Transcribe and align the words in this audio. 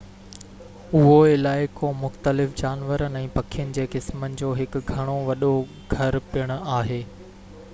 اهو 0.99 1.17
علائقو 1.33 1.89
مختلف 2.05 2.55
جانورن 2.61 3.19
۽ 3.19 3.27
پکين 3.35 3.75
جي 3.79 3.85
قسمن 3.97 4.39
جو 4.43 4.49
هڪ 4.61 4.81
گهڻو 4.89 5.19
وڏو 5.29 5.51
گهر 5.93 6.19
پڻ 6.33 6.55
آهي 6.81 6.99